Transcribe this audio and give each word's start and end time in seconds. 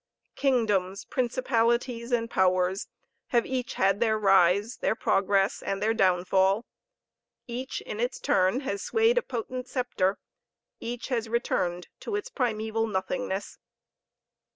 Kingdoms, 0.35 1.05
principalities, 1.05 2.11
and 2.11 2.27
powers, 2.27 2.87
have 3.27 3.45
each 3.45 3.75
had 3.75 3.99
their 3.99 4.17
rise, 4.17 4.77
their 4.77 4.95
progress, 4.95 5.61
and 5.61 5.79
their 5.79 5.93
downfall; 5.93 6.65
each 7.45 7.81
in 7.81 7.99
its 7.99 8.19
turn 8.19 8.61
has 8.61 8.81
swayed 8.81 9.19
a 9.19 9.21
potent 9.21 9.67
sceptre; 9.67 10.17
each 10.79 11.09
has 11.09 11.29
returned 11.29 11.87
to 11.99 12.15
its 12.15 12.31
primeval 12.31 12.87
nothingness. 12.87 13.59